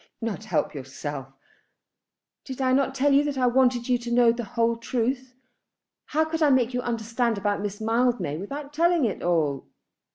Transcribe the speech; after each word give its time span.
"Not 0.19 0.45
help 0.45 0.73
yourself!" 0.73 1.27
"Did 2.43 2.59
I 2.59 2.73
not 2.73 2.95
tell 2.95 3.13
you 3.13 3.23
that 3.25 3.37
I 3.37 3.45
wanted 3.45 3.87
you 3.87 3.99
to 3.99 4.09
know 4.11 4.31
the 4.31 4.43
whole 4.57 4.77
truth? 4.77 5.35
How 6.05 6.25
could 6.25 6.41
I 6.41 6.49
make 6.49 6.73
you 6.73 6.81
understand 6.81 7.37
about 7.37 7.61
Miss 7.61 7.79
Mildmay 7.79 8.37
without 8.37 8.73
telling 8.73 9.05
it 9.05 9.21
all? 9.21 9.67